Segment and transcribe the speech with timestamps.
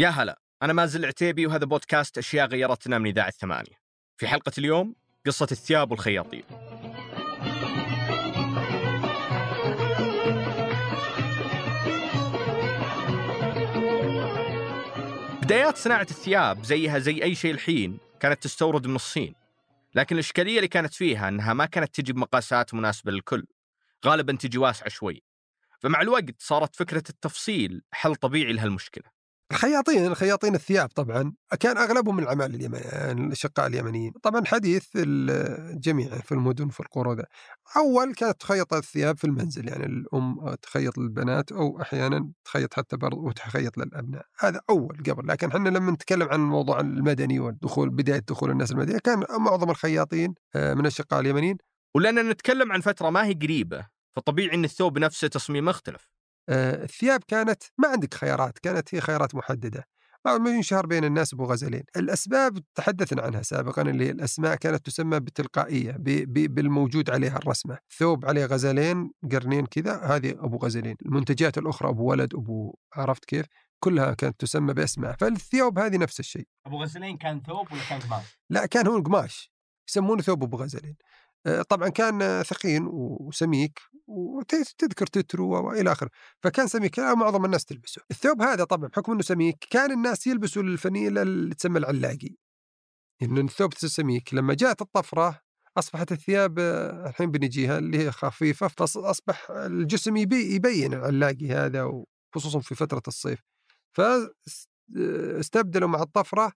[0.00, 3.78] يا هلا أنا مازل عتيبي وهذا بودكاست أشياء غيرتنا من إذاعة ثمانية.
[4.16, 4.94] في حلقة اليوم
[5.26, 6.42] قصة الثياب والخياطين.
[15.42, 19.34] بدايات صناعة الثياب زيها زي أي شيء الحين كانت تستورد من الصين.
[19.94, 23.46] لكن الإشكالية اللي كانت فيها أنها ما كانت تجي بمقاسات مناسبة للكل.
[24.06, 25.22] غالبا تجي واسعة شوي.
[25.80, 29.17] فمع الوقت صارت فكرة التفصيل حل طبيعي لهالمشكلة.
[29.52, 32.78] الخياطين خياطين الثياب طبعا كان أغلبهم من العمال اليمن
[33.26, 34.12] الأشقاء اليمنيين.
[34.22, 37.14] طبعا حديث الجميع في المدن في القرى.
[37.14, 37.24] ذا
[37.76, 43.16] أول كانت تخيط الثياب في المنزل يعني الأم تخيط للبنات أو أحيانا تخيط حتى برضه
[43.16, 44.26] وتخيط للأبناء.
[44.38, 45.28] هذا أول قبل.
[45.28, 50.34] لكن إحنا لما نتكلم عن الموضوع المدني والدخول بداية دخول الناس المدنية كان معظم الخياطين
[50.54, 51.56] آه، من الأشقاء اليمنيين.
[51.94, 56.17] ولأننا نتكلم عن فترة ما هي قريبة فطبيعي أن الثوب نفسه تصميم مختلف آه،
[56.48, 59.84] الثياب كانت ما عندك خيارات كانت هي خيارات محددة
[60.36, 65.96] ما ينشهر بين الناس ابو غزلين، الأسباب تحدثنا عنها سابقا اللي الأسماء كانت تسمى بالتلقائيه
[66.26, 72.34] بالموجود عليها الرسمة، ثوب عليه غزلين قرنين كذا هذه أبو غزلين، المنتجات الأخرى أبو ولد
[72.34, 73.46] أبو عرفت كيف؟
[73.80, 76.46] كلها كانت تسمى بأسماء، فالثياب هذه نفس الشيء.
[76.66, 79.52] أبو غزلين كان ثوب ولا كان قماش؟ لا كان هو قماش
[79.88, 80.96] يسمونه ثوب أبو غزلين.
[81.46, 86.10] آه، طبعا كان ثخين وسميك وتذكر تترو وإلى آخره.
[86.42, 88.02] فكان سميك معظم الناس تلبسه.
[88.10, 92.36] الثوب هذا طبعا بحكم إنه سميك كان الناس يلبسوا الفنيله اللي تسمى العلاقي.
[93.22, 95.40] إن الثوب سميك لما جاءت الطفرة
[95.76, 96.58] أصبحت الثياب
[97.08, 103.40] الحين بنجيها اللي هي خفيفة فاصبح الجسم يبي يبين العلاقي هذا وخصوصا في فترة الصيف.
[103.92, 106.52] فاستبدلوا مع الطفرة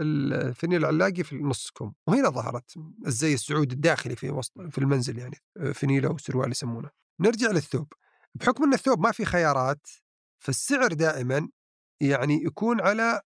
[0.00, 2.74] الفنيل العلاقي في نص كم وهنا ظهرت
[3.06, 5.36] الزي السعودي الداخلي في وسط في المنزل يعني
[5.74, 6.90] فنيله وسروال يسمونه.
[7.20, 7.92] نرجع للثوب
[8.34, 9.88] بحكم أن الثوب ما في خيارات
[10.38, 11.48] فالسعر دائما
[12.00, 13.20] يعني يكون على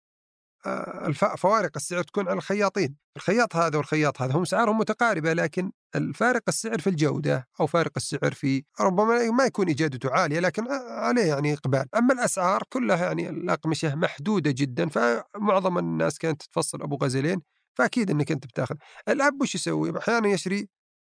[1.37, 2.95] فوارق السعر تكون على الخياطين.
[3.17, 8.33] الخياط هذا والخياط هذا هم سعرهم متقاربة لكن الفارق السعر في الجودة أو فارق السعر
[8.33, 11.85] في ربما ما يكون إجادته عالية لكن عليه يعني إقبال.
[11.95, 17.41] أما الأسعار كلها يعني الأقمشة محدودة جدا فمعظم الناس كانت تفصل أبو غزلين
[17.73, 18.75] فأكيد أنك أنت بتاخذ.
[19.07, 20.69] الأب وش يسوي؟ أحيانا يشري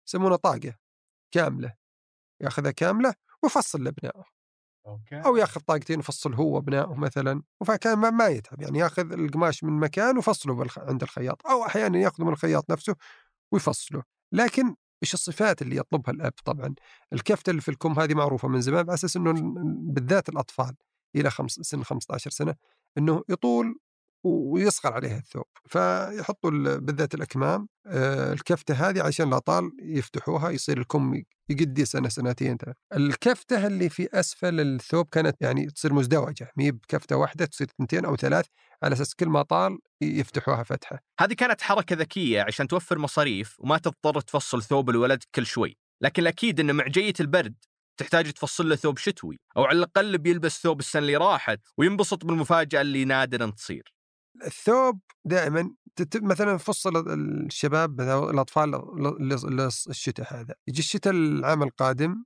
[0.07, 0.73] يسمونه طاقة
[1.31, 1.73] كاملة
[2.41, 4.34] ياخذها كاملة ويفصل لابنائه.
[4.87, 5.15] أوكي.
[5.15, 9.79] أو ياخذ طاقتين يفصل هو وأبنائه مثلا فكان ما, ما يتعب يعني ياخذ القماش من
[9.79, 10.79] مكان ويفصله بالخ...
[10.79, 12.95] عند الخياط أو أحيانا ياخذه من الخياط نفسه
[13.51, 16.75] ويفصله لكن إيش الصفات اللي يطلبها الأب طبعا
[17.13, 19.33] الكفته اللي في الكم هذه معروفة من زمان على أساس إنه
[19.93, 20.75] بالذات الأطفال
[21.15, 22.55] إلى خمس سن 15 سنة
[22.97, 23.75] إنه يطول
[24.25, 25.45] ويصغر عليها الثوب.
[25.65, 32.57] فيحطوا بالذات الأكمام آه، الكفتة هذه عشان الأطال يفتحوها يصير الكم يقدي سنة سنتين.
[32.57, 36.51] ثلاث الكفتة اللي في أسفل الثوب كانت يعني تصير مزدوجة.
[36.57, 38.45] مي بكفتة واحدة تصير اثنتين أو ثلاث
[38.83, 40.99] على أساس كل ما طال يفتحوها فتحة.
[41.19, 45.77] هذه كانت حركة ذكية عشان توفر مصاريف وما تضطر تفصل ثوب الولد كل شوي.
[46.01, 47.55] لكن الأكيد أن مع جية البرد
[47.97, 52.81] تحتاج تفصل له ثوب شتوي أو على الأقل بيلبس ثوب السنة اللي راحت وينبسط بالمفاجأة
[52.81, 53.94] اللي نادرا تصير.
[54.45, 55.75] الثوب دائما
[56.15, 58.81] مثلا فصل الشباب الأطفال
[59.19, 62.23] للشتاء هذا يجي الشتاء العام القادم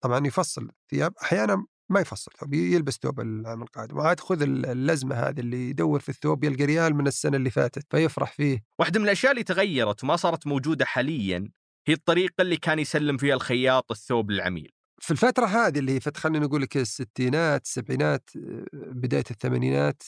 [0.00, 5.40] طبعا يفصل ثياب أحيانا ما يفصل ثوب يلبس ثوب العام القادم وعاد خذ اللزمة هذه
[5.40, 8.64] اللي يدور في الثوب يلقى ريال من السنة اللي فاتت فيفرح فيه.
[8.78, 11.48] واحدة من الأشياء اللي تغيرت وما صارت موجودة حاليا
[11.86, 14.72] هي الطريقة اللي كان يسلم فيها الخياط الثوب للعميل.
[15.00, 18.30] في الفترة هذه اللي هي خلينا نقول لك الستينات السبعينات
[18.72, 20.02] بداية الثمانينات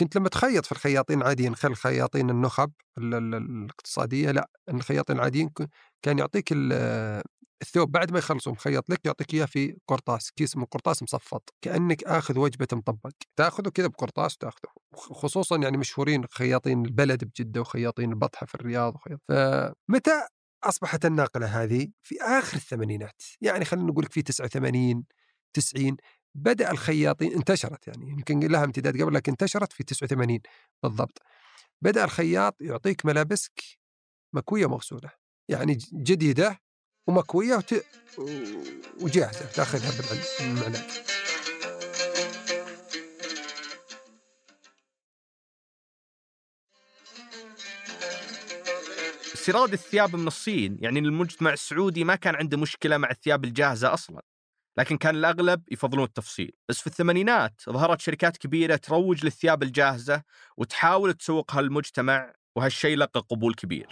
[0.00, 5.50] كنت لما تخيط في الخياطين العاديين خل الخياطين النخب الاقتصادية لا الخياطين العاديين
[6.02, 6.48] كان يعطيك
[7.62, 12.04] الثوب بعد ما يخلصوا مخيط لك يعطيك إياه في قرطاس كيس من قرطاس مصفط كأنك
[12.04, 13.10] آخذ وجبة مطبق.
[13.36, 19.20] تأخذه كذا بقرطاس وتأخذه خصوصا يعني مشهورين خياطين البلد بجدة وخياطين البطحة في الرياض وخياط.
[19.28, 20.26] فمتى
[20.64, 25.04] أصبحت الناقلة هذه؟ في آخر الثمانينات يعني خلينا نقول في 89
[25.54, 25.96] 90
[26.34, 30.40] بدأ الخياطين انتشرت يعني يمكن لها امتداد قبل لكن انتشرت في 89
[30.82, 31.22] بالضبط.
[31.82, 33.62] بدأ الخياط يعطيك ملابسك
[34.34, 35.10] مكوية ومغسولة
[35.48, 36.60] يعني جديدة
[37.06, 37.84] ومكوية وت...
[39.00, 39.90] وجاهزة تأخذها
[40.40, 41.10] بالمعلق
[49.34, 54.22] استيراد الثياب من الصين يعني المجتمع السعودي ما كان عنده مشكلة مع الثياب الجاهزة أصلا.
[54.78, 56.52] لكن كان الأغلب يفضلون التفصيل.
[56.68, 60.22] بس في الثمانينات ظهرت شركات كبيرة تروج للثياب الجاهزة
[60.56, 63.88] وتحاول تسوقها للمجتمع وهالشيء لقى قبول كبير.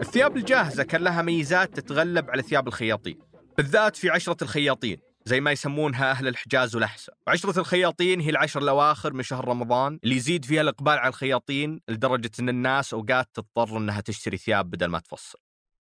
[0.00, 3.18] الثياب الجاهزة كان لها ميزات تتغلب على ثياب الخياطين
[3.56, 5.07] بالذات في عشرة الخياطين.
[5.28, 7.16] زي ما يسمونها أهل الحجاز والأحساء.
[7.26, 12.30] وعشرة الخياطين هي العشر الأواخر من شهر رمضان اللي يزيد فيها الإقبال على الخياطين لدرجة
[12.40, 15.38] أن الناس أوقات تضطر أنها تشتري ثياب بدل ما تفصل.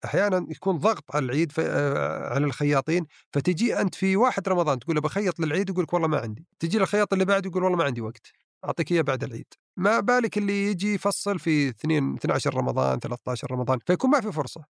[0.06, 1.60] أحيانا يكون ضغط على العيد ف...
[1.60, 6.48] آه، على الخياطين فتجي أنت في واحد رمضان تقول بخيط للعيد يقول والله ما عندي.
[6.60, 8.32] تجي للخياط اللي بعده يقول والله ما عندي وقت
[8.66, 9.54] أعطيك إياه بعد العيد.
[9.78, 14.64] ما بالك اللي يجي يفصل في 2 12 رمضان 13 رمضان فيكون ما في فرصة.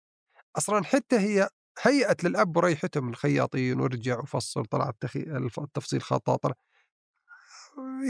[0.56, 1.48] أصلا حتى هي
[1.82, 5.20] هيئت للأب وريحته من الخياطين ورجع وفصل طلع التخي...
[5.58, 6.54] التفصيل طلع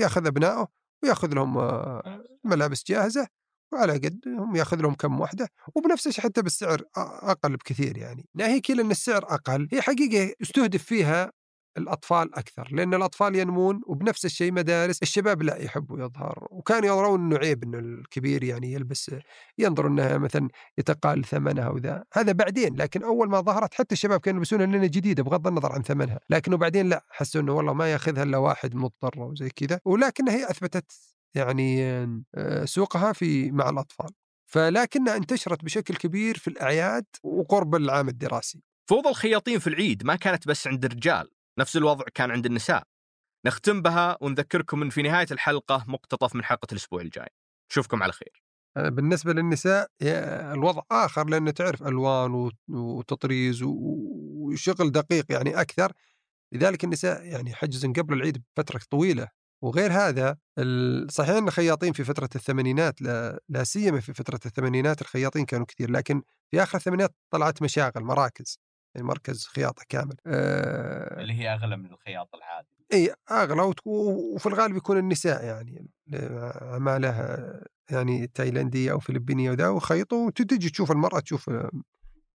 [0.00, 0.68] يأخذ أبنائه
[1.02, 3.28] ويأخذ لهم آه، ملابس جاهزة
[3.72, 8.28] وعلى قدهم يأخذ لهم كم واحدة وبنفس الشيء حتى بالسعر أقل بكثير يعني.
[8.34, 11.32] ناهيك إلى ان السعر أقل هي حقيقة يستهدف فيها
[11.76, 17.36] الأطفال أكثر لأن الأطفال ينمون وبنفس الشيء مدارس الشباب لا يحبوا يظهر وكانوا يرون إنه
[17.36, 19.10] عيب إنه الكبير يعني يلبس
[19.58, 20.48] ينظر إنها مثلا
[20.78, 25.22] يتقال ثمنها وذا هذا بعدين لكن أول ما ظهرت حتى الشباب كانوا يلبسونها لأنها جديدة
[25.22, 29.20] بغض النظر عن ثمنها لكنه بعدين لا حسوا إنه والله ما يأخذها إلا واحد مضطر
[29.20, 30.92] وزي كذا ولكنها هي أثبتت
[31.34, 31.82] يعني
[32.34, 34.10] آه، سوقها في مع الأطفال
[34.52, 38.62] فلكنها انتشرت بشكل كبير في الأعياد وقرب العام الدراسي.
[38.86, 41.28] فوضى الخياطين في العيد ما كانت بس عند الرجال.
[41.58, 42.82] نفس الوضع كان عند النساء.
[43.46, 47.28] نختم بها ونذكركم أن في نهاية الحلقة مقتطف من حلقة الأسبوع الجاي.
[47.70, 48.42] نشوفكم على خير.
[48.76, 49.90] آه، بالنسبة للنساء
[50.52, 55.92] الوضع آخر لأنه تعرف ألوان وت- وتطريز وشغل دقيق يعني أكثر.
[56.52, 59.28] لذلك النساء يعني حجزن قبل العيد بفترة طويلة.
[59.62, 60.36] وغير هذا
[61.10, 63.02] صحيح أن الخياطين في فترة الثمانينات
[63.48, 68.58] لا سيما في فترة الثمانينات الخياطين كانوا كثير لكن في آخر الثمانينات طلعت مشاغل مراكز.
[68.94, 70.16] يعني مركز خياطة كامل.
[70.26, 71.20] آه.
[71.20, 72.68] اللي هي أغلى من الخياط العادي.
[72.92, 75.90] إي أغلى وفي الغالب يكون النساء يعني
[76.62, 77.38] عماله
[77.90, 81.50] يعني تايلاندية أو فلبينية وذا وخيطوا وتجي تشوف المرأة تشوف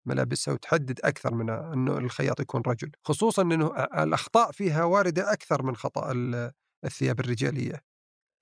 [0.05, 2.91] ملابسها وتحدد أكثر من إنه الخياط يكون رجل.
[3.03, 3.67] خصوصا إنه
[4.03, 6.51] الأخطاء فيها واردة أكثر من خطأ ال-
[6.85, 7.81] الثياب الرجالية.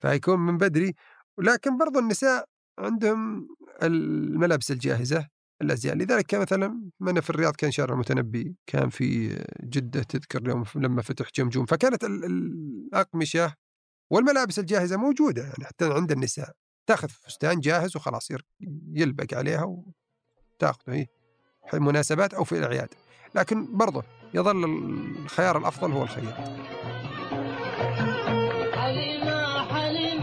[0.02, 0.94] فيكون من بدري.
[1.38, 2.48] ولكن برضو النساء
[2.78, 3.48] عندهم
[3.82, 5.28] الملابس الجاهزة.
[5.62, 5.94] الأزياء.
[5.96, 9.28] لذلك مثلا من في الرياض كان شارع المتنبي كان في
[9.64, 13.54] جدة تذكر يوم لما فتح جمجوم فكانت ال- ال- الأقمشة
[14.10, 16.50] والملابس الجاهزة موجودة يعني حتى عند النساء.
[16.86, 18.28] تأخذ فستان جاهز وخلاص
[18.92, 21.06] يلبق عليها وتاخذه هي
[21.70, 22.88] في المناسبات أو في الاعياد
[23.34, 24.02] لكن برضه
[24.34, 24.64] يظل
[25.24, 26.66] الخيار الأفضل هو حليمة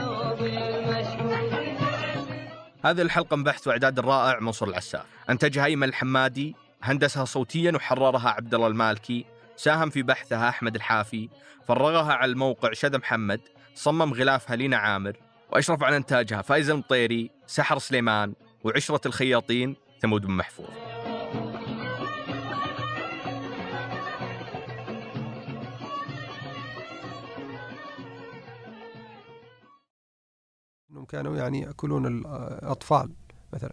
[2.84, 8.54] هذه الحلقة من بحث وإعداد الرائع منصور العساف أنتجها أيمن الحمادي هندسها صوتيا وحررها عبد
[8.54, 9.24] الله المالكي
[9.56, 11.28] ساهم في بحثها أحمد الحافي
[11.68, 13.40] فرغها على الموقع شذا محمد
[13.74, 15.16] صمم غلافها لينا عامر
[15.52, 18.34] وأشرف على إنتاجها فايز المطيري سحر سليمان
[18.64, 20.99] وعشرة الخياطين ثمود بن محفوظ.
[31.10, 33.10] كانوا يعني يأكلون الأطفال
[33.52, 33.72] مثلا.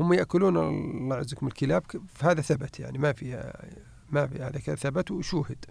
[0.00, 3.52] هم يأكلون الله يعزكم الكلاب فهذا ثبت يعني ما في
[4.10, 5.64] ما في هذا ثبت وشوهد.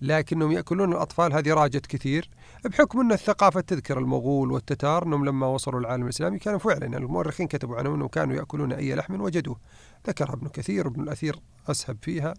[0.00, 2.30] لكنهم يأكلون الأطفال هذه راجت كثير
[2.64, 7.76] بحكم أن الثقافة تذكر المغول والتتار أنهم لما وصلوا العالم الإسلامي كانوا فعلا المؤرخين كتبوا
[7.76, 9.56] عنهم أنهم كانوا يأكلون أي لحم وجدوه.
[10.08, 11.36] ذكرها ابن كثير وابن الأثير
[11.68, 12.34] أسهب فيها.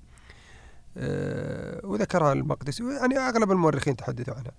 [0.97, 2.83] آه، وذكرها المقدسي.
[2.83, 4.51] يعني أغلب المؤرخين تحدثوا عنها.